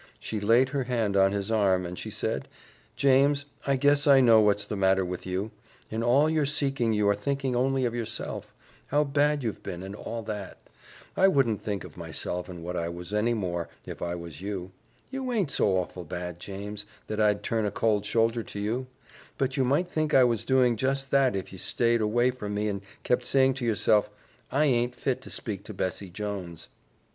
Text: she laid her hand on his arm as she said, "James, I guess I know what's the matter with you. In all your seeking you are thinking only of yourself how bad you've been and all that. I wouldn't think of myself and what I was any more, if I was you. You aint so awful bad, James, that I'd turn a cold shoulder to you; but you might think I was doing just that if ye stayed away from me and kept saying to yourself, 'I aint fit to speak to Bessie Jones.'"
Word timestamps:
she 0.19 0.39
laid 0.39 0.69
her 0.69 0.85
hand 0.85 1.15
on 1.15 1.31
his 1.31 1.51
arm 1.51 1.85
as 1.85 1.99
she 1.99 2.09
said, 2.09 2.47
"James, 2.95 3.45
I 3.67 3.75
guess 3.75 4.07
I 4.07 4.19
know 4.19 4.41
what's 4.41 4.65
the 4.65 4.75
matter 4.75 5.05
with 5.05 5.27
you. 5.27 5.51
In 5.91 6.01
all 6.01 6.27
your 6.27 6.47
seeking 6.47 6.91
you 6.91 7.07
are 7.07 7.13
thinking 7.13 7.55
only 7.55 7.85
of 7.85 7.93
yourself 7.93 8.51
how 8.87 9.03
bad 9.03 9.43
you've 9.43 9.61
been 9.61 9.83
and 9.83 9.93
all 9.95 10.23
that. 10.23 10.57
I 11.15 11.27
wouldn't 11.27 11.61
think 11.63 11.83
of 11.83 11.97
myself 11.97 12.49
and 12.49 12.63
what 12.63 12.75
I 12.75 12.89
was 12.89 13.13
any 13.13 13.35
more, 13.35 13.69
if 13.85 14.01
I 14.01 14.15
was 14.15 14.41
you. 14.41 14.71
You 15.11 15.31
aint 15.31 15.51
so 15.51 15.77
awful 15.77 16.03
bad, 16.03 16.39
James, 16.39 16.87
that 17.05 17.21
I'd 17.21 17.43
turn 17.43 17.67
a 17.67 17.71
cold 17.71 18.03
shoulder 18.03 18.41
to 18.41 18.59
you; 18.59 18.87
but 19.37 19.55
you 19.55 19.63
might 19.63 19.91
think 19.91 20.15
I 20.15 20.23
was 20.23 20.45
doing 20.45 20.77
just 20.77 21.11
that 21.11 21.35
if 21.35 21.53
ye 21.53 21.59
stayed 21.59 22.01
away 22.01 22.31
from 22.31 22.55
me 22.55 22.69
and 22.69 22.81
kept 23.03 23.23
saying 23.23 23.53
to 23.53 23.65
yourself, 23.65 24.09
'I 24.51 24.65
aint 24.65 24.95
fit 24.95 25.21
to 25.21 25.29
speak 25.29 25.63
to 25.65 25.75
Bessie 25.75 26.09
Jones.'" 26.09 26.69